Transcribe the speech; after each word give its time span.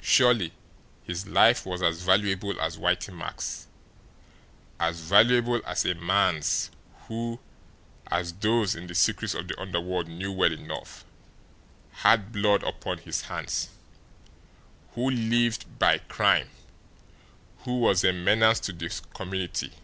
Surely 0.00 0.54
his 1.04 1.26
life 1.26 1.66
was 1.66 1.82
as 1.82 2.00
valuable 2.00 2.58
as 2.62 2.78
Whitey 2.78 3.12
Mack's, 3.14 3.66
as 4.80 5.00
valuable 5.00 5.60
as 5.66 5.84
a 5.84 5.94
man's 5.94 6.70
who, 7.08 7.38
as 8.06 8.32
those 8.32 8.74
in 8.74 8.86
the 8.86 8.94
secrets 8.94 9.34
of 9.34 9.48
the 9.48 9.60
underworld 9.60 10.08
knew 10.08 10.32
well 10.32 10.50
enough, 10.54 11.04
had 11.92 12.32
blood 12.32 12.62
upon 12.62 12.96
his 12.96 13.20
hands, 13.20 13.68
who 14.94 15.10
lived 15.10 15.78
by 15.78 15.98
crime, 15.98 16.48
who 17.64 17.78
was 17.80 18.02
a 18.02 18.14
menace 18.14 18.60
to 18.60 18.72
the 18.72 18.88
community! 19.12 19.74